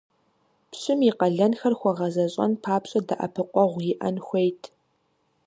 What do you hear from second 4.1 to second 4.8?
хуейт.